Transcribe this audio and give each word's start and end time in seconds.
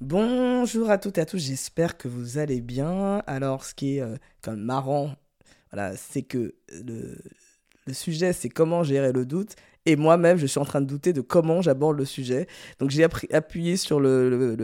Bonjour 0.00 0.90
à 0.90 0.98
toutes 0.98 1.18
et 1.18 1.22
à 1.22 1.26
tous, 1.26 1.38
j'espère 1.38 1.96
que 1.98 2.06
vous 2.06 2.38
allez 2.38 2.60
bien. 2.60 3.20
Alors, 3.26 3.64
ce 3.64 3.74
qui 3.74 3.96
est 3.96 4.00
euh, 4.00 4.16
quand 4.42 4.52
même 4.52 4.60
marrant, 4.60 5.10
voilà, 5.72 5.96
c'est 5.96 6.22
que 6.22 6.54
le, 6.70 7.16
sujet, 7.92 8.32
c'est 8.32 8.48
comment 8.48 8.84
gérer 8.84 9.12
le 9.12 9.26
doute. 9.26 9.56
Et 9.86 9.96
moi-même, 9.96 10.36
je 10.38 10.46
suis 10.46 10.60
en 10.60 10.64
train 10.64 10.80
de 10.80 10.86
douter 10.86 11.12
de 11.12 11.20
comment 11.20 11.62
j'aborde 11.62 11.98
le 11.98 12.04
sujet. 12.04 12.46
Donc, 12.78 12.90
j'ai 12.90 13.04
appuyé 13.32 13.76
sur 13.76 13.98
le, 13.98 14.56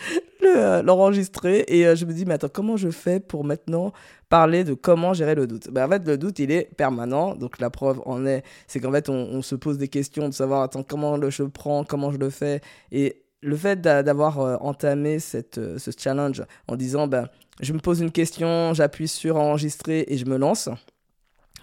euh, 0.42 0.82
l'enregistrer 0.82 1.66
et 1.68 1.86
euh, 1.86 1.94
je 1.94 2.06
me 2.06 2.12
dis 2.14 2.24
mais 2.24 2.34
attends 2.34 2.48
comment 2.48 2.78
je 2.78 2.88
fais 2.88 3.20
pour 3.20 3.44
maintenant 3.44 3.92
parler 4.30 4.64
de 4.64 4.72
comment 4.72 5.12
gérer 5.12 5.34
le 5.34 5.46
doute? 5.46 5.68
Ben, 5.70 5.84
en 5.86 5.88
fait 5.90 6.06
le 6.06 6.16
doute 6.16 6.38
il 6.38 6.50
est 6.50 6.74
permanent 6.76 7.34
donc 7.34 7.58
la 7.58 7.70
preuve 7.70 8.00
en 8.06 8.24
est 8.24 8.44
c'est 8.68 8.80
qu'en 8.80 8.92
fait 8.92 9.08
on, 9.08 9.14
on, 9.14 9.42
se 9.42 9.56
pose 9.56 9.76
des 9.76 9.88
questions 9.88 10.28
de 10.28 10.34
savoir 10.34 10.62
attends 10.62 10.84
comment 10.84 11.16
le, 11.16 11.30
je 11.30 11.42
prends 11.42 11.84
comment 11.84 12.12
je 12.12 12.18
le 12.18 12.30
fais 12.30 12.60
et 12.92 13.24
le 13.40 13.56
fait 13.56 13.80
d'avoir 13.80 14.40
euh, 14.40 14.56
entamé 14.60 15.18
euh, 15.34 15.78
ce 15.78 15.90
challenge 15.96 16.42
en 16.66 16.76
disant 16.76 17.06
ben, 17.06 17.28
je 17.60 17.72
me 17.72 17.78
pose 17.78 18.00
une 18.00 18.12
question, 18.12 18.74
j'appuie 18.74 19.08
sur 19.08 19.36
enregistrer 19.36 20.04
et 20.08 20.16
je 20.16 20.26
me 20.26 20.36
lance, 20.36 20.68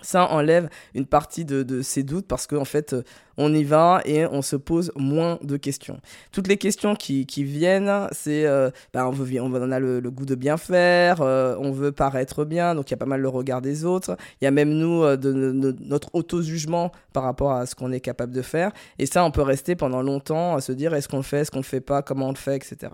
ça 0.05 0.29
enlève 0.31 0.69
une 0.93 1.05
partie 1.05 1.45
de, 1.45 1.63
de 1.63 1.81
ces 1.81 2.03
doutes 2.03 2.27
parce 2.27 2.47
qu'en 2.47 2.61
en 2.61 2.65
fait, 2.65 2.93
euh, 2.93 3.03
on 3.37 3.53
y 3.53 3.63
va 3.63 4.01
et 4.05 4.25
on 4.25 4.41
se 4.41 4.55
pose 4.55 4.91
moins 4.95 5.39
de 5.41 5.57
questions. 5.57 5.99
Toutes 6.31 6.47
les 6.47 6.57
questions 6.57 6.95
qui, 6.95 7.25
qui 7.25 7.43
viennent, 7.43 8.07
c'est 8.11 8.45
euh, 8.45 8.69
bah 8.93 9.07
on, 9.07 9.11
veut, 9.11 9.41
on, 9.41 9.53
on 9.53 9.71
a 9.71 9.79
le, 9.79 9.99
le, 9.99 10.11
goût 10.11 10.25
de 10.25 10.35
bien 10.35 10.57
faire, 10.57 11.21
euh, 11.21 11.55
on 11.59 11.71
veut 11.71 11.91
paraître 11.91 12.45
bien, 12.45 12.75
donc 12.75 12.89
il 12.89 12.91
y 12.91 12.95
a 12.95 12.97
pas 12.97 13.05
mal 13.05 13.21
le 13.21 13.29
regard 13.29 13.61
des 13.61 13.85
autres. 13.85 14.17
Il 14.41 14.45
y 14.45 14.47
a 14.47 14.51
même 14.51 14.71
nous, 14.71 15.03
euh, 15.03 15.17
de, 15.17 15.33
de, 15.33 15.75
notre 15.81 16.09
auto-jugement 16.13 16.91
par 17.13 17.23
rapport 17.23 17.51
à 17.51 17.65
ce 17.65 17.75
qu'on 17.75 17.91
est 17.91 17.99
capable 17.99 18.33
de 18.33 18.41
faire. 18.41 18.71
Et 18.99 19.05
ça, 19.05 19.23
on 19.23 19.31
peut 19.31 19.41
rester 19.41 19.75
pendant 19.75 20.01
longtemps 20.01 20.55
à 20.55 20.61
se 20.61 20.71
dire 20.71 20.93
est-ce 20.93 21.07
qu'on 21.07 21.17
le 21.17 21.23
fait, 21.23 21.39
est-ce 21.39 21.51
qu'on 21.51 21.59
le 21.59 21.63
fait 21.63 21.81
pas, 21.81 22.01
comment 22.01 22.27
on 22.27 22.31
le 22.31 22.37
fait, 22.37 22.55
etc. 22.55 22.91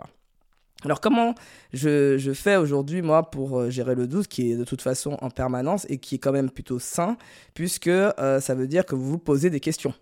Alors 0.83 0.99
comment 0.99 1.35
je, 1.73 2.33
fais 2.33 2.55
aujourd'hui 2.55 3.01
moi 3.01 3.29
pour 3.29 3.59
euh, 3.59 3.69
gérer 3.69 3.93
le 3.93 4.07
doute 4.07 4.27
qui 4.27 4.51
est 4.51 4.55
de 4.55 4.63
toute 4.63 4.81
façon 4.81 5.17
en 5.21 5.29
permanence 5.29 5.85
et 5.89 5.99
qui 5.99 6.15
est 6.15 6.17
quand 6.17 6.31
même 6.31 6.49
plutôt 6.49 6.79
sain 6.79 7.17
puisque 7.53 7.87
euh, 7.87 8.39
ça 8.39 8.55
veut 8.55 8.67
dire 8.67 8.85
que 8.85 8.95
vous 8.95 9.07
vous 9.07 9.19
posez 9.19 9.49
des 9.49 9.59
questions. 9.59 9.93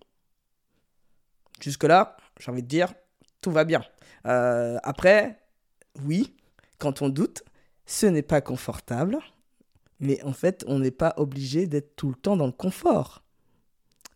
Jusque-là, 1.62 2.16
j'ai 2.40 2.52
envie 2.52 2.64
de 2.64 2.68
dire, 2.68 2.94
tout 3.42 3.52
va 3.52 3.66
bien. 3.66 3.84
Euh, 4.26 4.78
après, 4.84 5.40
oui, 6.06 6.34
quand 6.78 7.02
on 7.02 7.10
doute, 7.10 7.44
ce 7.86 8.06
n'est 8.06 8.22
pas 8.22 8.40
confortable, 8.40 9.18
mais 10.00 10.24
en 10.24 10.32
fait, 10.32 10.64
on 10.68 10.80
n'est 10.80 10.92
pas 10.92 11.14
obligé 11.18 11.68
d'être 11.68 11.98
tout 11.98 12.10
le 12.10 12.16
temps 12.16 12.38
dans 12.38 12.46
le 12.46 12.54
confort. 12.54 13.24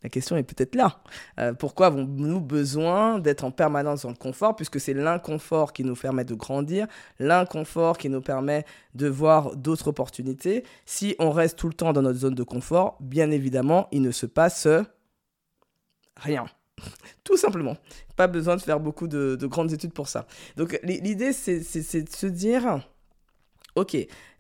La 0.04 0.10
question 0.10 0.36
est 0.36 0.44
peut-être 0.44 0.76
là. 0.76 1.00
Euh, 1.40 1.54
pourquoi 1.54 1.88
avons-nous 1.88 2.42
besoin 2.42 3.20
d'être 3.20 3.44
en 3.46 3.52
permanence 3.52 4.04
dans 4.04 4.10
le 4.10 4.16
confort 4.16 4.56
Puisque 4.56 4.80
c'est 4.80 4.94
l'inconfort 4.94 5.72
qui 5.74 5.84
nous 5.84 5.96
permet 5.96 6.26
de 6.26 6.36
grandir, 6.36 6.88
l'inconfort 7.20 7.98
qui 7.98 8.10
nous 8.10 8.22
permet 8.22 8.66
de 8.96 9.08
voir 9.08 9.56
d'autres 9.56 9.88
opportunités? 9.88 10.64
Si 10.86 11.16
on 11.20 11.32
reste 11.32 11.58
tout 11.58 11.68
le 11.68 11.74
temps 11.74 11.94
dans 11.94 12.02
notre 12.02 12.20
zone 12.20 12.36
de 12.36 12.44
confort, 12.44 12.98
bien 13.00 13.32
évidemment, 13.32 13.88
il 13.92 14.02
ne 14.02 14.12
se 14.12 14.26
passe 14.26 14.68
rien. 16.18 16.46
Tout 17.24 17.38
simplement. 17.38 17.78
Pas 18.16 18.28
besoin 18.28 18.56
de 18.56 18.62
faire 18.62 18.80
beaucoup 18.80 19.08
de, 19.08 19.36
de 19.36 19.48
grandes 19.48 19.72
études 19.74 19.94
pour 19.94 20.08
ça. 20.08 20.28
Donc 20.58 20.80
l'idée, 20.84 21.34
c'est 21.34 21.60
de 21.60 22.10
se 22.10 22.28
dire, 22.28 22.82
ok, 23.76 23.98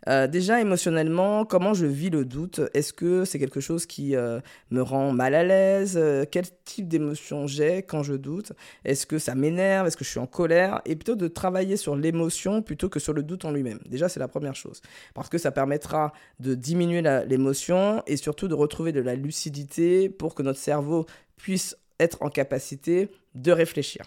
euh, 0.09 0.27
déjà 0.27 0.59
émotionnellement, 0.59 1.45
comment 1.45 1.73
je 1.73 1.85
vis 1.85 2.09
le 2.09 2.25
doute? 2.25 2.61
Est-ce 2.73 2.93
que 2.93 3.25
c'est 3.25 3.39
quelque 3.39 3.59
chose 3.59 3.85
qui 3.85 4.15
euh, 4.15 4.39
me 4.69 4.81
rend 4.81 5.11
mal 5.11 5.33
à 5.33 5.43
l'aise? 5.43 5.97
Euh, 5.97 6.25
Quel 6.29 6.45
type 6.65 6.87
d'émotion 6.87 7.47
j'ai 7.47 7.83
quand 7.83 8.03
je 8.03 8.13
doute? 8.13 8.51
Est-ce 8.85 9.05
que 9.05 9.17
ça 9.17 9.35
m'énerve? 9.35 9.87
Est-ce 9.87 9.97
que 9.97 10.03
je 10.03 10.09
suis 10.09 10.19
en 10.19 10.27
colère? 10.27 10.81
Et 10.85 10.95
plutôt 10.95 11.15
de 11.15 11.27
travailler 11.27 11.77
sur 11.77 11.95
l'émotion 11.95 12.61
plutôt 12.61 12.89
que 12.89 12.99
sur 12.99 13.13
le 13.13 13.23
doute 13.23 13.45
en 13.45 13.51
lui-même. 13.51 13.79
Déjà, 13.87 14.09
c'est 14.09 14.19
la 14.19 14.27
première 14.27 14.55
chose. 14.55 14.81
Parce 15.13 15.29
que 15.29 15.37
ça 15.37 15.51
permettra 15.51 16.13
de 16.39 16.53
diminuer 16.55 17.01
l'émotion 17.27 18.03
et 18.07 18.17
surtout 18.17 18.47
de 18.47 18.55
retrouver 18.55 18.91
de 18.91 19.01
la 19.01 19.15
lucidité 19.15 20.09
pour 20.09 20.35
que 20.35 20.43
notre 20.43 20.59
cerveau 20.59 21.05
puisse 21.37 21.77
être 21.99 22.21
en 22.21 22.29
capacité 22.29 23.09
de 23.35 23.51
réfléchir 23.51 24.05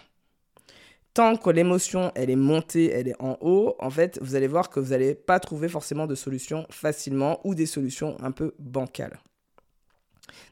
tant 1.17 1.35
que 1.35 1.49
l'émotion 1.49 2.11
elle 2.13 2.29
est 2.29 2.35
montée, 2.35 2.91
elle 2.91 3.07
est 3.07 3.19
en 3.19 3.39
haut, 3.41 3.75
en 3.79 3.89
fait, 3.89 4.19
vous 4.21 4.35
allez 4.35 4.45
voir 4.45 4.69
que 4.69 4.79
vous 4.79 4.91
n'allez 4.91 5.15
pas 5.15 5.39
trouver 5.39 5.67
forcément 5.67 6.05
de 6.05 6.13
solutions 6.13 6.67
facilement 6.69 7.39
ou 7.43 7.55
des 7.55 7.65
solutions 7.65 8.15
un 8.21 8.29
peu 8.29 8.53
bancales. 8.59 9.19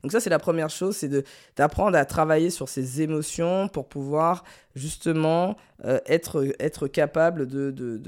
Donc 0.01 0.11
ça, 0.11 0.19
c'est 0.19 0.31
la 0.31 0.39
première 0.39 0.71
chose, 0.71 0.97
c'est 0.97 1.23
d'apprendre 1.55 1.95
à 1.95 2.03
travailler 2.05 2.49
sur 2.49 2.67
ces 2.67 3.03
émotions 3.03 3.67
pour 3.67 3.87
pouvoir 3.87 4.43
justement 4.73 5.55
euh, 5.83 5.99
être, 6.07 6.47
être 6.57 6.87
capable 6.87 7.45
de, 7.45 7.69
de, 7.69 8.01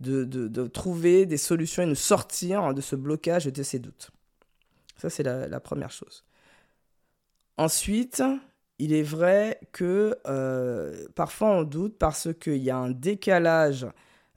de, 0.00 0.24
de, 0.24 0.66
trouver 0.66 1.24
des 1.24 1.38
solutions 1.38 1.82
et 1.82 1.86
de 1.86 1.94
sortir 1.94 2.74
de 2.74 2.82
ce 2.82 2.94
blocage 2.94 3.46
et 3.46 3.52
de 3.52 3.62
ces 3.62 3.78
doutes. 3.78 4.10
Ça, 4.98 5.08
c'est 5.08 5.22
la 5.22 5.60
première 5.60 5.90
chose. 5.90 6.26
Ensuite, 7.56 8.22
il 8.82 8.92
est 8.92 9.04
vrai 9.04 9.60
que 9.70 10.18
euh, 10.26 11.06
parfois 11.14 11.50
on 11.50 11.62
doute 11.62 11.96
parce 11.98 12.30
qu'il 12.40 12.56
y 12.56 12.70
a 12.70 12.76
un 12.76 12.90
décalage 12.90 13.86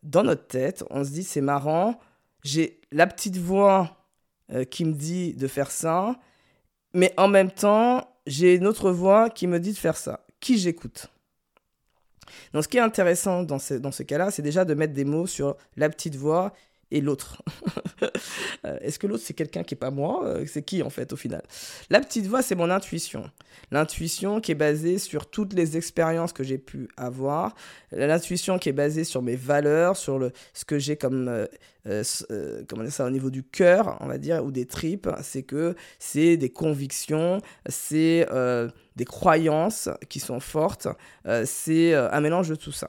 dans 0.03 0.21
notre 0.21 0.45
tête. 0.45 0.83
On 0.91 1.03
se 1.03 1.09
dit 1.09 1.23
c'est 1.23 1.41
marrant, 1.41 1.99
j'ai 2.43 2.79
la 2.91 3.07
petite 3.07 3.37
voix 3.37 4.05
euh, 4.51 4.63
qui 4.63 4.85
me 4.85 4.93
dit 4.93 5.33
de 5.33 5.47
faire 5.47 5.71
ça, 5.71 6.19
mais 6.93 7.11
en 7.17 7.27
même 7.27 7.49
temps 7.49 8.07
j'ai 8.27 8.53
une 8.53 8.67
autre 8.67 8.91
voix 8.91 9.31
qui 9.31 9.47
me 9.47 9.59
dit 9.59 9.73
de 9.73 9.77
faire 9.79 9.97
ça. 9.97 10.27
Qui 10.39 10.59
j'écoute? 10.59 11.07
Donc 12.53 12.63
ce 12.63 12.67
qui 12.67 12.77
est 12.77 12.81
intéressant 12.81 13.41
dans 13.41 13.57
ce, 13.57 13.73
dans 13.73 13.91
ce 13.91 14.03
cas-là, 14.03 14.29
c'est 14.29 14.43
déjà 14.43 14.63
de 14.63 14.75
mettre 14.75 14.93
des 14.93 15.05
mots 15.05 15.25
sur 15.25 15.57
la 15.75 15.89
petite 15.89 16.17
voix 16.17 16.53
et 16.95 17.01
l'autre. 17.01 17.41
Euh, 18.65 18.77
est-ce 18.81 18.99
que 18.99 19.07
l'autre 19.07 19.23
c'est 19.25 19.33
quelqu'un 19.33 19.63
qui 19.63 19.73
est 19.73 19.77
pas 19.77 19.91
moi 19.91 20.25
euh, 20.25 20.45
C'est 20.47 20.63
qui 20.63 20.83
en 20.83 20.89
fait 20.89 21.13
au 21.13 21.15
final? 21.15 21.41
La 21.89 21.99
petite 22.01 22.27
voix 22.27 22.41
c'est 22.41 22.55
mon 22.55 22.69
intuition. 22.69 23.29
L'intuition 23.71 24.41
qui 24.41 24.51
est 24.51 24.55
basée 24.55 24.97
sur 24.97 25.29
toutes 25.29 25.53
les 25.53 25.77
expériences 25.77 26.33
que 26.33 26.43
j'ai 26.43 26.57
pu 26.57 26.89
avoir. 26.97 27.55
L'intuition 27.91 28.59
qui 28.59 28.69
est 28.69 28.73
basée 28.73 29.03
sur 29.03 29.21
mes 29.21 29.35
valeurs, 29.35 29.97
sur 29.97 30.19
le, 30.19 30.31
ce 30.53 30.65
que 30.65 30.77
j'ai 30.77 30.97
comme, 30.97 31.47
euh, 31.87 32.63
comment 32.67 32.83
dire 32.83 32.91
ça, 32.91 33.05
au 33.05 33.11
niveau 33.11 33.29
du 33.29 33.43
cœur, 33.43 33.97
on 34.01 34.07
va 34.07 34.17
dire, 34.17 34.43
ou 34.43 34.51
des 34.51 34.65
tripes. 34.65 35.09
C'est 35.21 35.43
que 35.43 35.75
c'est 35.99 36.37
des 36.37 36.49
convictions, 36.49 37.39
c'est 37.67 38.27
des 38.95 39.05
croyances 39.05 39.89
qui 40.09 40.19
sont 40.19 40.39
fortes. 40.39 40.87
c'est 41.45 41.93
un 41.93 42.21
mélange 42.21 42.49
de 42.49 42.55
tout 42.55 42.73
ça. 42.73 42.87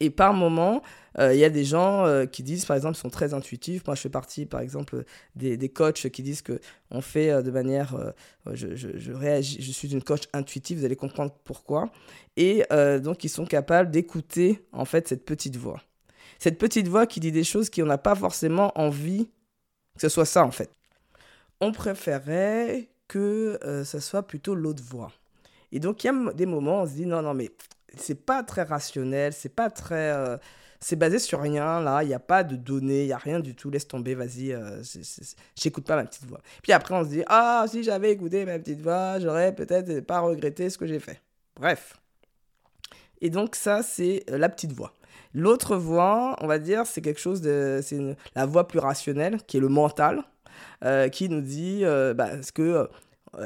Et 0.00 0.10
par 0.10 0.32
moment, 0.32 0.82
il 1.16 1.22
euh, 1.22 1.34
y 1.34 1.44
a 1.44 1.50
des 1.50 1.64
gens 1.64 2.06
euh, 2.06 2.26
qui 2.26 2.42
disent, 2.42 2.64
par 2.64 2.76
exemple, 2.76 2.96
sont 2.96 3.10
très 3.10 3.34
intuitifs. 3.34 3.84
Moi, 3.86 3.96
je 3.96 4.00
fais 4.00 4.08
partie, 4.08 4.46
par 4.46 4.60
exemple, 4.60 5.04
des, 5.34 5.56
des 5.56 5.68
coachs 5.68 6.08
qui 6.08 6.22
disent 6.22 6.42
que 6.42 6.60
on 6.90 7.00
fait 7.00 7.30
euh, 7.30 7.42
de 7.42 7.50
manière, 7.50 8.12
je, 8.52 8.76
je, 8.76 8.90
je, 8.96 9.12
réagis, 9.12 9.60
je 9.60 9.72
suis 9.72 9.92
une 9.92 10.02
coach 10.02 10.22
intuitive. 10.32 10.78
Vous 10.78 10.84
allez 10.84 10.96
comprendre 10.96 11.34
pourquoi. 11.44 11.90
Et 12.36 12.64
donc, 13.02 13.24
ils 13.24 13.28
sont 13.28 13.44
capables 13.44 13.90
d'écouter 13.90 14.64
en 14.72 14.84
fait 14.84 15.08
cette 15.08 15.24
petite 15.24 15.56
voix, 15.56 15.82
cette 16.38 16.58
petite 16.58 16.88
voix 16.88 17.06
qui 17.06 17.20
dit 17.20 17.32
des 17.32 17.44
choses 17.44 17.68
qu'on 17.68 17.86
n'a 17.86 17.98
pas 17.98 18.14
forcément 18.14 18.72
envie 18.78 19.28
que 19.96 20.00
ce 20.00 20.08
soit 20.08 20.24
ça 20.24 20.44
en 20.44 20.50
fait. 20.50 20.70
On 21.60 21.72
préférait 21.72 22.88
que 23.08 23.58
ce 23.84 24.00
soit 24.00 24.22
plutôt 24.22 24.54
l'autre 24.54 24.82
voix. 24.82 25.12
Et 25.72 25.80
donc, 25.80 26.02
il 26.02 26.06
y 26.06 26.10
a 26.10 26.32
des 26.32 26.46
moments, 26.46 26.80
où 26.80 26.84
on 26.84 26.86
se 26.86 26.92
dit 26.92 27.06
non, 27.06 27.20
non, 27.20 27.34
mais 27.34 27.50
c'est 27.96 28.24
pas 28.24 28.42
très 28.42 28.62
rationnel, 28.62 29.32
c'est 29.32 29.54
pas 29.54 29.68
très. 29.68 30.38
C'est 30.80 30.96
basé 30.96 31.18
sur 31.18 31.40
rien, 31.40 31.80
là, 31.80 32.02
il 32.02 32.08
n'y 32.08 32.14
a 32.14 32.18
pas 32.18 32.42
de 32.42 32.56
données, 32.56 33.02
il 33.02 33.06
n'y 33.06 33.12
a 33.12 33.18
rien 33.18 33.38
du 33.38 33.54
tout, 33.54 33.68
laisse 33.68 33.86
tomber, 33.86 34.14
vas-y, 34.14 34.52
euh, 34.52 34.82
j'écoute 35.54 35.84
pas 35.84 35.96
ma 35.96 36.04
petite 36.04 36.26
voix. 36.26 36.40
Puis 36.62 36.72
après, 36.72 36.94
on 36.94 37.04
se 37.04 37.10
dit, 37.10 37.22
ah, 37.26 37.66
si 37.68 37.82
j'avais 37.82 38.12
écouté 38.12 38.46
ma 38.46 38.58
petite 38.58 38.80
voix, 38.80 39.18
j'aurais 39.18 39.54
peut-être 39.54 40.00
pas 40.00 40.20
regretté 40.20 40.70
ce 40.70 40.78
que 40.78 40.86
j'ai 40.86 40.98
fait. 40.98 41.20
Bref. 41.56 42.00
Et 43.20 43.30
donc, 43.30 43.54
ça, 43.54 43.82
c'est 43.82 44.24
euh, 44.30 44.38
la 44.38 44.48
petite 44.48 44.72
voix. 44.72 44.94
L'autre 45.34 45.76
voix, 45.76 46.36
on 46.40 46.46
va 46.46 46.58
dire, 46.58 46.86
c'est 46.86 47.02
quelque 47.02 47.20
chose 47.20 47.40
de. 47.40 47.80
C'est 47.82 47.98
la 48.34 48.46
voix 48.46 48.66
plus 48.66 48.78
rationnelle, 48.78 49.38
qui 49.46 49.58
est 49.58 49.60
le 49.60 49.68
mental, 49.68 50.24
euh, 50.84 51.08
qui 51.08 51.28
nous 51.28 51.40
dit 51.40 51.84
euh, 51.84 52.14
bah, 52.14 52.42
ce 52.42 52.52
que 52.52 52.88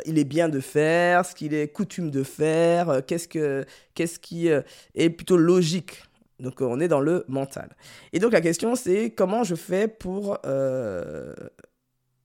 il 0.07 0.19
est 0.19 0.25
bien 0.25 0.49
de 0.49 0.61
faire, 0.61 1.27
ce 1.27 1.35
qu'il 1.35 1.53
est 1.53 1.69
coutume 1.69 2.11
de 2.11 2.23
faire, 2.23 3.03
qu'est-ce, 3.07 3.29
que, 3.29 3.67
qu'est-ce 3.93 4.19
qui 4.19 4.49
est 4.49 5.11
plutôt 5.11 5.37
logique. 5.37 6.05
Donc 6.41 6.61
on 6.61 6.81
est 6.81 6.89
dans 6.89 7.01
le 7.01 7.25
mental. 7.29 7.71
Et 8.13 8.19
donc 8.19 8.33
la 8.33 8.41
question 8.41 8.75
c'est 8.75 9.11
comment 9.11 9.45
je 9.45 9.55
fais 9.55 9.89
pour 9.89 10.39
euh, 10.45 11.35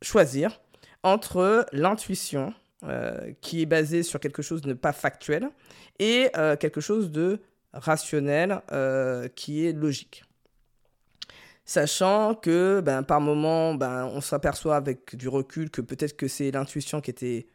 choisir 0.01 0.61
entre 1.03 1.65
l'intuition 1.71 2.53
euh, 2.83 3.33
qui 3.41 3.61
est 3.61 3.65
basée 3.65 4.03
sur 4.03 4.19
quelque 4.19 4.41
chose 4.41 4.61
de 4.61 4.73
pas 4.73 4.93
factuel 4.93 5.49
et 5.99 6.29
euh, 6.37 6.55
quelque 6.55 6.81
chose 6.81 7.11
de 7.11 7.39
rationnel 7.73 8.61
qui 9.35 9.65
est 9.67 9.73
logique 9.73 10.23
sachant 11.69 12.33
que 12.33 12.81
ben, 12.83 13.03
par 13.03 13.21
moment, 13.21 13.75
ben, 13.75 14.05
on 14.05 14.21
s'aperçoit 14.21 14.75
avec 14.75 15.15
du 15.15 15.27
recul 15.27 15.69
que 15.69 15.81
peut-être 15.81 16.17
que 16.17 16.27
c'est 16.27 16.49
l'intuition 16.49 16.99
qui 16.99 17.11
était 17.11 17.45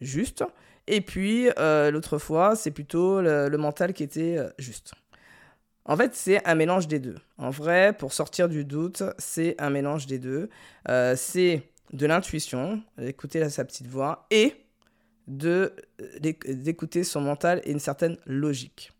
juste, 0.00 0.44
et 0.86 1.00
puis 1.00 1.48
euh, 1.58 1.90
l'autre 1.90 2.18
fois, 2.18 2.54
c'est 2.54 2.70
plutôt 2.70 3.20
le, 3.20 3.56
mental 3.56 3.92
qui 3.92 4.04
était 4.04 4.38
euh, 4.38 4.48
juste. 4.58 4.94
En 5.88 5.96
fait, 5.96 6.14
c'est 6.14 6.46
un 6.46 6.56
mélange 6.56 6.88
des 6.88 6.98
deux. 6.98 7.16
En 7.38 7.50
vrai, 7.50 7.92
pour 7.96 8.12
sortir 8.12 8.48
du 8.48 8.64
doute, 8.64 9.04
c'est 9.18 9.54
un 9.60 9.70
mélange 9.70 10.06
des 10.06 10.18
deux. 10.18 10.50
Euh, 10.88 11.14
c'est 11.16 11.62
de 11.92 12.06
l'intuition, 12.06 12.82
d'écouter 12.98 13.48
sa 13.48 13.64
petite 13.64 13.86
voix, 13.86 14.26
et 14.30 14.54
de 15.28 15.74
d'écouter 16.20 17.04
son 17.04 17.20
mental 17.20 17.60
et 17.64 17.72
une 17.72 17.80
certaine 17.80 18.16
logique. 18.26 18.92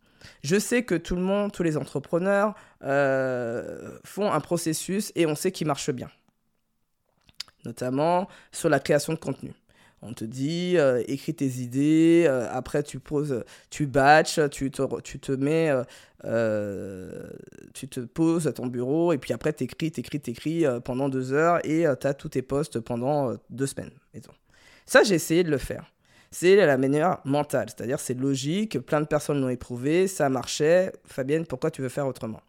Je 0.43 0.59
sais 0.59 0.83
que 0.83 0.95
tout 0.95 1.15
le 1.15 1.23
monde, 1.23 1.53
tous 1.53 1.63
les 1.63 1.77
entrepreneurs 1.77 2.55
euh, 2.83 3.99
font 4.05 4.31
un 4.31 4.41
processus 4.41 5.13
et 5.15 5.27
on 5.27 5.37
sait 5.37 5.53
qu'il 5.53 5.69
marche 5.69 5.91
bien, 5.91 6.11
notamment 7.65 8.29
sur 8.51 8.69
la 8.69 8.81
création 8.81 9.13
de 9.13 9.19
contenu. 9.19 9.53
On 10.07 10.13
te 10.13 10.25
dit, 10.25 10.75
euh, 10.77 11.03
écris 11.09 11.35
tes 11.35 11.47
idées, 11.47 12.25
euh, 12.29 12.49
après 12.51 12.83
tu 12.83 13.01
poses, 13.01 13.45
tu 13.71 13.87
batches, 13.87 14.41
tu 14.51 14.71
te, 14.71 15.01
tu 15.01 15.19
te 15.19 15.33
mets, 15.33 15.73
tu 17.75 17.89
te 17.89 18.01
poses 18.01 18.47
à 18.47 18.53
ton 18.53 18.67
bureau, 18.67 19.13
et 19.13 19.19
puis 19.19 19.33
après 19.33 19.53
tu 19.53 19.65
écris, 19.65 19.91
t'écris, 19.91 20.21
t'écris 20.21 20.65
pendant 20.85 21.09
deux 21.09 21.33
heures, 21.33 21.59
et 21.67 21.85
tu 22.01 22.07
as 22.07 22.15
tous 22.15 22.31
tes 22.31 22.43
posts 22.43 22.81
pendant 22.81 23.37
deux 23.51 23.67
semaines. 23.67 23.93
Ça, 24.87 25.03
j'ai 25.03 25.15
essayé 25.15 25.43
de 25.45 25.51
le 25.51 25.59
faire 25.59 25.85
c'est 26.31 26.57
la 26.57 26.77
manière 26.77 27.19
mentale. 27.25 27.69
C'est-à-dire, 27.69 27.99
c'est 27.99 28.19
logique, 28.19 28.79
plein 28.81 29.01
de 29.01 29.07
personnes 29.07 29.41
l'ont 29.41 29.49
éprouvé, 29.49 30.07
ça 30.07 30.29
marchait. 30.29 30.93
Fabienne, 31.07 31.47
pourquoi 31.47 31.71
tu 31.71 31.81
veux 31.81 31.89
faire 31.89 32.07
autrement? 32.07 32.43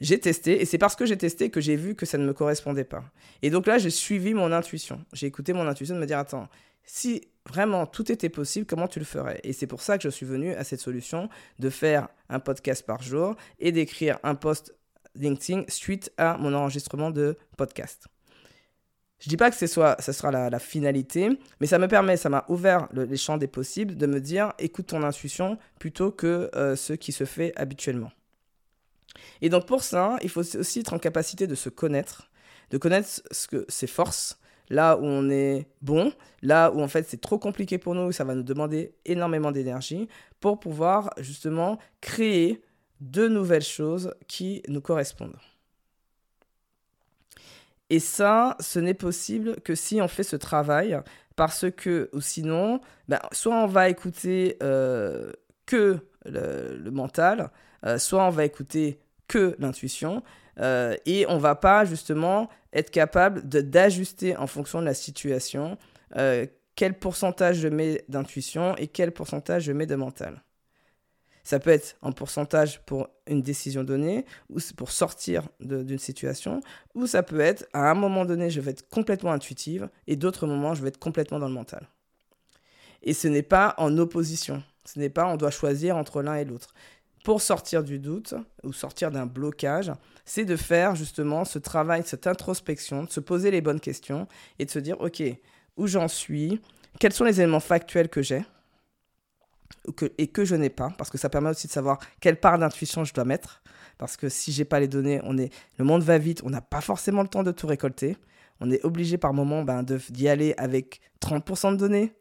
J'ai 0.00 0.20
testé, 0.20 0.60
et 0.60 0.66
c'est 0.66 0.78
parce 0.78 0.94
que 0.94 1.06
j'ai 1.06 1.16
testé 1.16 1.50
que 1.50 1.60
j'ai 1.60 1.76
vu 1.76 1.94
que 1.94 2.04
ça 2.04 2.18
ne 2.18 2.26
me 2.26 2.34
correspondait 2.34 2.84
pas. 2.84 3.04
Et 3.42 3.50
donc 3.50 3.66
là, 3.66 3.78
j'ai 3.78 3.90
suivi 3.90 4.34
mon 4.34 4.52
intuition. 4.52 5.04
J'ai 5.12 5.26
écouté 5.26 5.54
mon 5.54 5.66
intuition 5.66 5.94
de 5.94 6.00
me 6.00 6.06
dire, 6.06 6.18
attends, 6.18 6.48
si 6.84 7.28
vraiment 7.48 7.86
tout 7.86 8.10
était 8.12 8.28
possible, 8.28 8.66
comment 8.66 8.88
tu 8.88 8.98
le 8.98 9.04
ferais? 9.04 9.40
Et 9.42 9.52
c'est 9.52 9.66
pour 9.66 9.80
ça 9.80 9.96
que 9.96 10.04
je 10.04 10.08
suis 10.08 10.26
venu 10.26 10.52
à 10.52 10.64
cette 10.64 10.80
solution 10.80 11.28
de 11.58 11.70
faire 11.70 12.08
un 12.28 12.40
podcast 12.40 12.84
par 12.84 13.02
jour 13.02 13.36
et 13.58 13.72
d'écrire 13.72 14.18
un 14.22 14.34
post 14.34 14.74
LinkedIn 15.14 15.64
suite 15.68 16.12
à 16.18 16.36
mon 16.36 16.52
enregistrement 16.54 17.10
de 17.10 17.36
podcast. 17.56 18.06
Je 19.18 19.30
dis 19.30 19.36
pas 19.38 19.50
que 19.50 19.56
ce 19.56 19.66
soit, 19.66 20.00
sera 20.02 20.30
la, 20.30 20.58
finalité, 20.58 21.30
mais 21.60 21.66
ça 21.66 21.78
me 21.78 21.88
permet, 21.88 22.18
ça 22.18 22.28
m'a 22.28 22.44
ouvert 22.48 22.88
les 22.92 23.16
champs 23.16 23.38
des 23.38 23.46
possibles 23.46 23.96
de 23.96 24.06
me 24.06 24.20
dire 24.20 24.52
écoute 24.58 24.88
ton 24.88 25.02
intuition 25.02 25.58
plutôt 25.78 26.10
que 26.10 26.50
euh, 26.54 26.76
ce 26.76 26.92
qui 26.92 27.12
se 27.12 27.24
fait 27.24 27.52
habituellement. 27.56 28.12
Et 29.40 29.48
donc 29.48 29.66
pour 29.66 29.82
ça, 29.82 30.16
il 30.22 30.28
faut 30.28 30.40
aussi 30.56 30.80
être 30.80 30.92
en 30.92 30.98
capacité 30.98 31.46
de 31.46 31.54
se 31.54 31.68
connaître, 31.68 32.30
de 32.70 32.78
connaître 32.78 33.08
ce 33.30 33.48
que, 33.48 33.64
ses 33.68 33.86
forces, 33.86 34.38
là 34.68 34.96
où 34.96 35.04
on 35.04 35.30
est 35.30 35.68
bon, 35.82 36.12
là 36.42 36.70
où 36.72 36.80
en 36.80 36.88
fait 36.88 37.06
c'est 37.08 37.20
trop 37.20 37.38
compliqué 37.38 37.78
pour 37.78 37.94
nous, 37.94 38.12
ça 38.12 38.24
va 38.24 38.34
nous 38.34 38.42
demander 38.42 38.94
énormément 39.04 39.52
d'énergie 39.52 40.08
pour 40.40 40.58
pouvoir 40.58 41.10
justement 41.18 41.78
créer 42.00 42.62
de 43.00 43.28
nouvelles 43.28 43.62
choses 43.62 44.14
qui 44.26 44.62
nous 44.68 44.80
correspondent. 44.80 45.36
Et 47.88 48.00
ça, 48.00 48.56
ce 48.58 48.80
n'est 48.80 48.94
possible 48.94 49.60
que 49.60 49.74
si 49.74 50.00
on 50.00 50.08
fait 50.08 50.24
ce 50.24 50.34
travail, 50.34 50.98
parce 51.36 51.70
que, 51.70 52.10
ou 52.12 52.20
sinon, 52.20 52.80
ben, 53.08 53.20
soit 53.30 53.54
on 53.54 53.66
va 53.66 53.88
écouter 53.88 54.56
euh, 54.62 55.30
que 55.66 56.00
le, 56.28 56.90
mental, 56.90 57.50
euh, 57.84 57.98
soit 57.98 58.24
on 58.24 58.30
va 58.30 58.44
écouter 58.44 58.98
que 59.28 59.56
l'intuition, 59.58 60.22
euh, 60.58 60.96
et 61.04 61.26
on 61.28 61.38
va 61.38 61.54
pas 61.54 61.84
justement 61.84 62.48
être 62.72 62.90
capable 62.90 63.42
d'ajuster 63.42 64.36
en 64.36 64.46
fonction 64.46 64.80
de 64.80 64.84
la 64.84 64.94
situation 64.94 65.76
quel 66.76 66.98
pourcentage 66.98 67.56
je 67.56 67.68
mets 67.68 68.04
d'intuition 68.08 68.76
et 68.76 68.86
quel 68.86 69.10
pourcentage 69.10 69.64
je 69.64 69.72
mets 69.72 69.86
de 69.86 69.96
mental. 69.96 70.42
Ça 71.42 71.58
peut 71.58 71.70
être 71.70 71.96
en 72.02 72.12
pourcentage 72.12 72.84
pour 72.84 73.08
une 73.26 73.40
décision 73.40 73.82
donnée, 73.82 74.26
ou 74.50 74.58
pour 74.76 74.90
sortir 74.90 75.48
d'une 75.60 75.98
situation, 75.98 76.60
ou 76.94 77.06
ça 77.06 77.22
peut 77.22 77.40
être 77.40 77.66
à 77.72 77.90
un 77.90 77.94
moment 77.94 78.24
donné, 78.24 78.50
je 78.50 78.60
vais 78.60 78.72
être 78.72 78.88
complètement 78.88 79.32
intuitive, 79.32 79.88
et 80.06 80.16
d'autres 80.16 80.46
moments, 80.46 80.74
je 80.74 80.82
vais 80.82 80.88
être 80.88 80.98
complètement 80.98 81.38
dans 81.38 81.48
le 81.48 81.54
mental. 81.54 81.88
Et 83.02 83.14
ce 83.14 83.28
n'est 83.28 83.42
pas 83.42 83.74
en 83.78 83.96
opposition. 83.96 84.62
Ce 84.86 84.98
n'est 84.98 85.10
pas 85.10 85.26
on 85.26 85.36
doit 85.36 85.50
choisir 85.50 85.96
entre 85.96 86.22
l'un 86.22 86.36
et 86.36 86.44
l'autre. 86.44 86.74
Pour 87.24 87.42
sortir 87.42 87.82
du 87.82 87.98
doute 87.98 88.34
ou 88.62 88.72
sortir 88.72 89.10
d'un 89.10 89.26
blocage, 89.26 89.92
c'est 90.24 90.44
de 90.44 90.56
faire 90.56 90.94
justement 90.94 91.44
ce 91.44 91.58
travail, 91.58 92.02
cette 92.04 92.26
introspection, 92.26 93.04
de 93.04 93.10
se 93.10 93.20
poser 93.20 93.50
les 93.50 93.60
bonnes 93.60 93.80
questions 93.80 94.28
et 94.58 94.64
de 94.64 94.70
se 94.70 94.78
dire, 94.78 95.00
OK, 95.00 95.22
où 95.76 95.86
j'en 95.86 96.08
suis, 96.08 96.60
quels 97.00 97.12
sont 97.12 97.24
les 97.24 97.40
éléments 97.40 97.60
factuels 97.60 98.08
que 98.08 98.22
j'ai, 98.22 98.44
et 100.18 100.26
que 100.28 100.44
je 100.44 100.54
n'ai 100.54 100.70
pas, 100.70 100.92
parce 100.96 101.10
que 101.10 101.18
ça 101.18 101.28
permet 101.28 101.50
aussi 101.50 101.66
de 101.66 101.72
savoir 101.72 101.98
quelle 102.20 102.38
part 102.38 102.58
d'intuition 102.58 103.04
je 103.04 103.12
dois 103.12 103.24
mettre. 103.24 103.62
Parce 103.98 104.16
que 104.16 104.28
si 104.28 104.52
j'ai 104.52 104.64
pas 104.64 104.80
les 104.80 104.88
données, 104.88 105.20
on 105.24 105.38
est, 105.38 105.52
le 105.78 105.84
monde 105.84 106.02
va 106.02 106.18
vite, 106.18 106.42
on 106.44 106.50
n'a 106.50 106.60
pas 106.60 106.80
forcément 106.80 107.22
le 107.22 107.28
temps 107.28 107.42
de 107.42 107.50
tout 107.50 107.66
récolter. 107.66 108.16
On 108.60 108.70
est 108.70 108.84
obligé 108.84 109.18
par 109.18 109.32
moment 109.32 109.62
ben, 109.62 109.82
d'y 109.82 110.28
aller 110.28 110.54
avec 110.58 111.00
30% 111.20 111.72
de 111.72 111.76
données, 111.76 112.14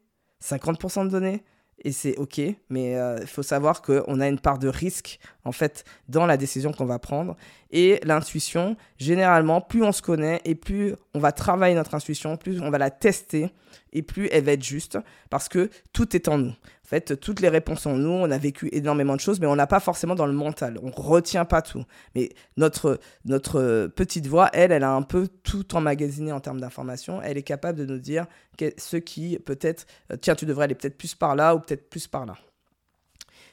50% 0.43 1.05
de 1.05 1.09
données, 1.09 1.43
et 1.83 1.91
c'est 1.91 2.15
OK, 2.17 2.41
mais 2.69 2.97
euh, 2.97 3.17
il 3.21 3.27
faut 3.27 3.43
savoir 3.43 3.81
qu'on 3.81 4.19
a 4.19 4.27
une 4.27 4.39
part 4.39 4.57
de 4.59 4.67
risque, 4.67 5.19
en 5.43 5.51
fait, 5.51 5.83
dans 6.07 6.25
la 6.25 6.37
décision 6.37 6.71
qu'on 6.71 6.85
va 6.85 6.99
prendre. 6.99 7.35
Et 7.71 7.99
l'intuition, 8.03 8.77
généralement, 8.97 9.61
plus 9.61 9.83
on 9.83 9.91
se 9.91 10.01
connaît 10.01 10.41
et 10.45 10.55
plus 10.55 10.95
on 11.13 11.19
va 11.19 11.31
travailler 11.31 11.75
notre 11.75 11.93
intuition, 11.93 12.37
plus 12.37 12.61
on 12.61 12.69
va 12.69 12.77
la 12.77 12.89
tester 12.89 13.51
et 13.93 14.01
plus 14.01 14.29
elle 14.31 14.45
va 14.45 14.53
être 14.53 14.63
juste, 14.63 14.97
parce 15.29 15.49
que 15.49 15.69
tout 15.93 16.15
est 16.15 16.27
en 16.27 16.37
nous. 16.37 16.53
En 16.85 16.87
fait, 16.87 17.19
toutes 17.19 17.39
les 17.39 17.49
réponses 17.49 17.81
sont 17.81 17.97
nous, 17.97 18.11
on 18.11 18.29
a 18.29 18.37
vécu 18.37 18.69
énormément 18.71 19.15
de 19.15 19.19
choses, 19.19 19.39
mais 19.39 19.47
on 19.47 19.55
n'a 19.55 19.65
pas 19.65 19.79
forcément 19.79 20.13
dans 20.13 20.27
le 20.27 20.33
mental, 20.33 20.79
on 20.83 20.91
retient 20.91 21.43
pas 21.43 21.63
tout. 21.63 21.83
Mais 22.13 22.29
notre, 22.57 22.99
notre 23.25 23.87
petite 23.87 24.27
voix, 24.27 24.51
elle, 24.53 24.71
elle 24.71 24.83
a 24.83 24.91
un 24.91 25.01
peu 25.01 25.27
tout 25.41 25.75
emmagasiné 25.75 26.31
en 26.31 26.39
termes 26.39 26.59
d'informations, 26.59 27.23
elle 27.23 27.37
est 27.39 27.43
capable 27.43 27.79
de 27.79 27.85
nous 27.85 27.97
dire 27.97 28.27
ce 28.77 28.97
qui 28.97 29.39
peut-être, 29.39 29.87
euh, 30.11 30.17
tiens, 30.21 30.35
tu 30.35 30.45
devrais 30.45 30.65
aller 30.65 30.75
peut-être 30.75 30.97
plus 30.97 31.15
par 31.15 31.35
là 31.35 31.55
ou 31.55 31.59
peut-être 31.59 31.89
plus 31.89 32.05
par 32.05 32.27
là. 32.27 32.35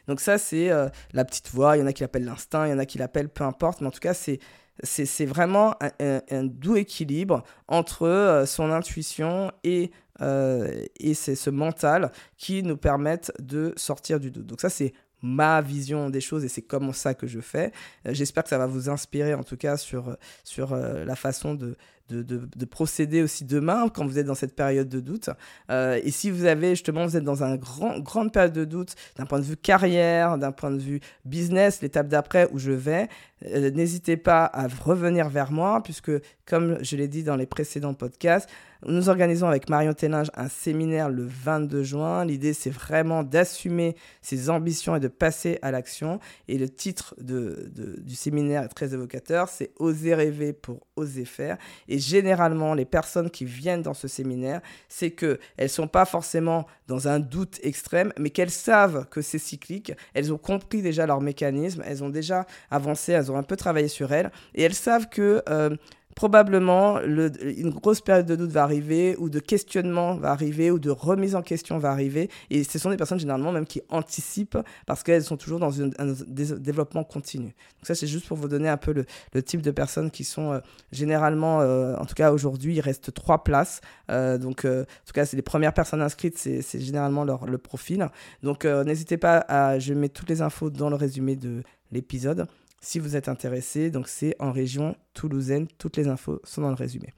Donc 0.09 0.21
ça, 0.21 0.37
c'est 0.37 0.71
euh, 0.71 0.91
la 1.15 1.25
petite 1.25 1.49
voix, 1.49 1.79
il 1.79 1.81
y 1.81 1.83
en 1.83 1.87
a 1.87 1.95
qui 1.95 2.03
l'appellent 2.03 2.27
l'instinct, 2.27 2.67
il 2.67 2.71
y 2.71 2.75
en 2.75 2.79
a 2.79 2.85
qui 2.85 2.99
l'appellent 2.99 3.31
peu 3.31 3.45
importe, 3.45 3.81
mais 3.81 3.87
en 3.87 3.93
tout 3.93 4.01
cas, 4.01 4.13
c'est 4.13 4.41
c'est 4.83 5.27
vraiment 5.27 5.75
un, 6.01 6.45
doux 6.45 6.77
équilibre 6.77 7.43
entre 7.69 8.07
euh, 8.07 8.47
son 8.47 8.71
intuition 8.71 9.53
et 9.65 9.91
euh, 10.21 10.85
et 11.01 11.15
c'est 11.15 11.35
ce 11.35 11.51
mental 11.51 12.13
qui 12.37 12.63
nous 12.63 12.77
permettent 12.77 13.33
de 13.41 13.73
sortir 13.77 14.21
du 14.21 14.31
doute. 14.31 14.47
Donc 14.47 14.61
ça, 14.61 14.69
c'est 14.69 14.93
ma 15.23 15.61
vision 15.61 16.11
des 16.11 16.21
choses 16.21 16.45
et 16.45 16.49
c'est 16.49 16.63
comme 16.63 16.93
ça 16.93 17.15
que 17.15 17.27
je 17.27 17.41
fais. 17.41 17.73
Euh, 18.07 18.13
j'espère 18.13 18.43
que 18.43 18.49
ça 18.49 18.59
va 18.59 18.67
vous 18.67 18.91
inspirer 18.91 19.35
en 19.35 19.43
tout 19.43 19.57
cas 19.57 19.77
sur, 19.77 20.17
sur 20.45 20.77
la 20.77 21.17
façon 21.17 21.55
de, 21.55 21.77
de, 22.13 22.49
de, 22.57 22.65
procéder 22.65 23.23
aussi 23.23 23.45
demain 23.45 23.89
quand 23.89 24.07
vous 24.07 24.19
êtes 24.19 24.27
dans 24.27 24.35
cette 24.35 24.55
période 24.55 24.89
de 24.89 25.01
doute. 25.01 25.31
et 25.71 26.11
si 26.11 26.31
vous 26.31 26.45
avez 26.45 26.71
justement, 26.71 27.07
vous 27.07 27.17
êtes 27.17 27.25
dans 27.25 27.43
une 27.43 27.57
grand, 27.57 27.99
grande 28.01 28.33
période 28.33 28.53
de 28.53 28.65
doute 28.65 28.95
d'un 29.17 29.27
point 29.27 29.39
de 29.39 29.45
vue 29.45 29.57
carrière, 29.57 30.39
d'un 30.39 30.53
point 30.53 30.71
de 30.71 30.81
vue 30.81 31.01
business, 31.25 31.83
l'étape 31.83 32.09
d'après 32.09 32.49
où 32.53 32.59
je 32.59 32.73
vais, 32.73 33.09
n'hésitez 33.45 34.17
pas 34.17 34.45
à 34.53 34.67
revenir 34.69 35.29
vers 35.29 35.51
moi 35.51 35.83
puisque 35.83 36.13
comme 36.47 36.79
je 36.83 36.97
l'ai 36.97 37.09
dit 37.09 37.23
dans 37.23 37.37
les 37.37 37.47
précédents 37.47 37.95
podcasts, 37.95 38.49
nous 38.85 39.09
organisons 39.09 39.47
avec 39.47 39.69
Marion 39.69 39.93
Téninge 39.93 40.31
un 40.35 40.49
séminaire 40.49 41.09
le 41.09 41.25
22 41.25 41.85
juin. 41.85 42.25
L'idée, 42.25 42.53
c'est 42.53 42.71
vraiment 42.71 43.23
d'assumer 43.23 43.95
ses 44.23 44.51
ambitions 44.51 44.97
et 44.97 45.01
de 45.01 45.07
passer 45.09 45.59
à 45.63 45.71
l'action. 45.71 46.19
Et 46.49 46.59
le 46.59 46.69
titre 46.69 47.15
de, 47.21 47.71
du 47.99 48.17
séminaire 48.17 48.65
est 48.65 48.69
très 48.69 48.93
évocateur, 48.93 49.49
c'est 49.49 49.71
Oser 49.79 50.15
rêver 50.15 50.53
pour 50.53 50.81
oser 50.97 51.25
faire. 51.25 51.59
Et 51.89 51.99
généralement, 52.03 52.75
les 52.75 52.85
personnes 52.85 53.31
qui 53.31 53.45
viennent 53.45 53.83
dans 53.83 53.95
ce 53.95 54.09
séminaire, 54.09 54.61
c'est 54.89 55.11
qu'elles 55.11 55.39
ne 55.59 55.67
sont 55.67 55.89
pas 55.89 56.05
forcément 56.05 56.67
dans 56.89 57.09
un 57.09 57.21
doute 57.21 57.59
extrême, 57.63 58.13
mais 58.19 58.31
qu'elles 58.31 58.51
savent 58.51 59.07
que 59.09 59.23
c'est 59.23 59.39
cyclique. 59.39 59.93
Elles 60.15 60.33
ont 60.33 60.39
compris 60.39 60.83
déjà 60.83 61.07
leur 61.07 61.21
mécanisme, 61.21 61.83
elles 61.87 62.05
ont 62.05 62.11
déjà 62.11 62.47
avancé, 62.71 63.13
elles 63.13 63.31
ont 63.31 63.37
un 63.37 63.43
peu 63.43 63.57
travaillé 63.57 63.89
sur 63.89 64.13
elles. 64.13 64.31
Et 64.55 64.63
elles 64.63 64.75
savent 64.75 65.09
que... 65.09 65.43
Euh, 65.49 65.77
probablement 66.23 67.01
une 67.01 67.71
grosse 67.71 68.01
période 68.01 68.27
de 68.27 68.37
doute 68.37 68.53
va 68.53 68.63
arriver, 68.63 69.17
ou 69.19 69.29
de 69.29 69.41
questionnement 69.41 70.15
va 70.15 70.31
arriver, 70.31 70.71
ou 70.71 70.79
de 70.79 70.89
remise 70.89 71.35
en 71.35 71.43
question 71.43 71.79
va 71.79 71.91
arriver. 71.91 72.31
Et 72.49 72.63
ce 72.63 72.79
sont 72.79 72.91
des 72.91 72.97
personnes 72.97 73.19
généralement 73.19 73.51
même 73.51 73.67
qui 73.67 73.83
anticipent 73.89 74.59
parce 74.87 75.03
qu'elles 75.03 75.25
sont 75.25 75.37
toujours 75.37 75.59
dans 75.59 75.83
un 75.83 76.15
développement 76.29 77.03
continu. 77.03 77.47
Donc 77.47 77.55
ça, 77.83 77.97
c'est 77.97 78.07
juste 78.07 78.29
pour 78.29 78.37
vous 78.37 78.47
donner 78.47 78.69
un 78.69 78.77
peu 78.77 78.93
le, 78.93 79.43
type 79.43 79.63
de 79.63 79.73
personnes 79.73 80.13
qui 80.13 80.23
sont 80.23 80.53
euh, 80.53 80.61
généralement, 80.93 81.61
euh, 81.61 81.97
en 81.97 82.05
tout 82.05 82.15
cas 82.15 82.31
aujourd'hui, 82.31 82.77
il 82.77 82.81
reste 82.81 83.13
trois 83.13 83.43
places. 83.43 83.81
Euh, 84.09 84.39
donc 84.39 84.65
en 84.65 84.85
tout 85.05 85.13
cas, 85.13 85.27
c'est 85.27 85.37
les 85.37 85.43
premières 85.43 85.75
personnes 85.75 86.03
inscrites, 86.03 86.39
c'est 86.39 86.81
généralement 86.81 87.25
leur, 87.25 87.47
le 87.47 87.59
profil. 87.59 88.07
Donc 88.45 88.65
n'hésitez 88.65 89.17
pas 89.17 89.39
à, 89.49 89.81
je 89.81 89.93
mets 89.93 90.09
toutes 90.09 90.29
les 90.29 90.41
infos 90.41 90.71
dans 90.71 90.89
le 90.89 90.95
résumé 90.95 91.35
de 91.35 91.65
l'épisode 91.91 92.47
si 92.83 92.99
vous 92.99 93.17
êtes 93.17 93.29
intéressé. 93.29 93.91
Donc 93.91 94.09
c'est 94.09 94.37
en 94.39 94.53
région 94.53 94.95
toulousaine, 95.15 95.67
toutes 95.79 95.97
les 95.97 96.09
infos 96.09 96.41
sont 96.45 96.61
dans 96.61 96.69
le 96.69 96.75
résumé. 96.75 97.09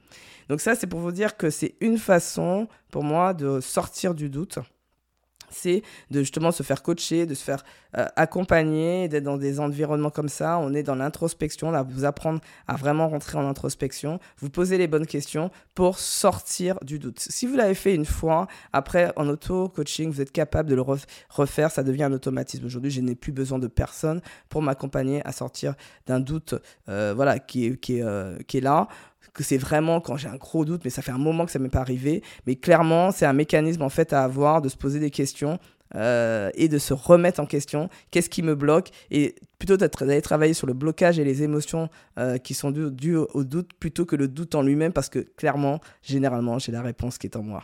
Donc 0.47 0.61
ça 0.61 0.75
c'est 0.75 0.87
pour 0.87 1.01
vous 1.01 1.11
dire 1.11 1.35
que 1.35 1.49
c'est 1.49 1.75
une 1.81 1.97
façon 1.97 2.69
pour 2.91 3.03
moi 3.03 3.33
de 3.33 3.59
sortir 3.59 4.15
du 4.15 4.29
doute. 4.29 4.59
C'est 5.55 5.81
de 6.11 6.19
justement 6.19 6.51
se 6.51 6.63
faire 6.63 6.83
coacher, 6.83 7.25
de 7.25 7.33
se 7.33 7.43
faire 7.43 7.63
euh, 7.97 8.07
accompagner, 8.15 9.07
d'être 9.07 9.23
dans 9.23 9.37
des 9.37 9.59
environnements 9.59 10.09
comme 10.09 10.29
ça. 10.29 10.59
On 10.59 10.73
est 10.73 10.83
dans 10.83 10.95
l'introspection, 10.95 11.71
là, 11.71 11.83
vous 11.83 12.05
apprendre 12.05 12.41
à 12.67 12.75
vraiment 12.75 13.07
rentrer 13.07 13.37
en 13.37 13.47
introspection, 13.47 14.19
vous 14.39 14.49
poser 14.49 14.77
les 14.77 14.87
bonnes 14.87 15.05
questions 15.05 15.51
pour 15.73 15.99
sortir 15.99 16.77
du 16.83 16.99
doute. 16.99 17.19
Si 17.19 17.47
vous 17.47 17.55
l'avez 17.55 17.73
fait 17.73 17.95
une 17.95 18.05
fois, 18.05 18.47
après 18.73 19.13
en 19.15 19.27
auto-coaching, 19.29 20.11
vous 20.11 20.21
êtes 20.21 20.31
capable 20.31 20.69
de 20.69 20.75
le 20.75 20.83
refaire, 21.29 21.71
ça 21.71 21.83
devient 21.83 22.03
un 22.03 22.13
automatisme. 22.13 22.65
Aujourd'hui, 22.65 22.91
je 22.91 23.01
n'ai 23.01 23.15
plus 23.15 23.31
besoin 23.31 23.59
de 23.59 23.67
personne 23.67 24.21
pour 24.49 24.61
m'accompagner 24.61 25.25
à 25.25 25.31
sortir 25.31 25.75
d'un 26.05 26.19
doute 26.19 26.55
euh, 26.89 27.13
voilà, 27.15 27.39
qui 27.39 27.67
est, 27.67 27.77
qui 27.77 27.99
est, 27.99 28.03
euh, 28.03 28.37
qui 28.47 28.57
est 28.57 28.61
là 28.61 28.87
que 29.33 29.43
c'est 29.43 29.57
vraiment 29.57 30.01
quand 30.01 30.17
j'ai 30.17 30.27
un 30.27 30.37
gros 30.37 30.65
doute, 30.65 30.81
mais 30.83 30.89
ça 30.89 31.01
fait 31.01 31.11
un 31.11 31.17
moment 31.17 31.45
que 31.45 31.51
ça 31.51 31.59
m'est 31.59 31.69
pas 31.69 31.81
arrivé. 31.81 32.23
Mais 32.47 32.55
clairement, 32.55 33.11
c'est 33.11 33.25
un 33.25 33.33
mécanisme 33.33 33.81
en 33.81 33.89
fait 33.89 34.13
à 34.13 34.23
avoir 34.23 34.61
de 34.61 34.69
se 34.69 34.77
poser 34.77 34.99
des 34.99 35.11
questions 35.11 35.59
euh, 35.93 36.49
et 36.55 36.67
de 36.67 36.77
se 36.77 36.93
remettre 36.93 37.39
en 37.39 37.45
question. 37.45 37.89
Qu'est-ce 38.11 38.29
qui 38.29 38.41
me 38.41 38.55
bloque? 38.55 38.89
Et 39.11 39.35
plutôt 39.59 39.77
d'aller 39.77 40.21
travailler 40.21 40.53
sur 40.53 40.67
le 40.67 40.73
blocage 40.73 41.19
et 41.19 41.23
les 41.23 41.43
émotions 41.43 41.89
euh, 42.17 42.37
qui 42.37 42.53
sont 42.53 42.71
dues, 42.71 43.15
au 43.15 43.43
doute 43.43 43.71
plutôt 43.79 44.05
que 44.05 44.15
le 44.15 44.27
doute 44.27 44.55
en 44.55 44.61
lui-même 44.61 44.93
parce 44.93 45.09
que 45.09 45.19
clairement, 45.19 45.79
généralement, 46.01 46.59
j'ai 46.59 46.71
la 46.71 46.81
réponse 46.81 47.17
qui 47.17 47.27
est 47.27 47.37
en 47.37 47.43
moi. 47.43 47.63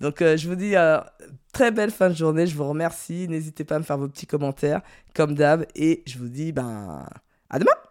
Donc 0.00 0.20
euh, 0.22 0.36
je 0.36 0.48
vous 0.48 0.56
dis 0.56 0.74
très 1.52 1.70
belle 1.70 1.90
fin 1.90 2.10
de 2.10 2.14
journée. 2.14 2.46
Je 2.46 2.54
vous 2.54 2.68
remercie. 2.68 3.26
N'hésitez 3.28 3.64
pas 3.64 3.76
à 3.76 3.78
me 3.78 3.84
faire 3.84 3.98
vos 3.98 4.08
petits 4.08 4.26
commentaires 4.26 4.82
comme 5.14 5.34
d'hab 5.34 5.66
et 5.74 6.02
je 6.06 6.18
vous 6.18 6.28
dis 6.28 6.52
ben 6.52 7.04
à 7.48 7.58
demain. 7.58 7.74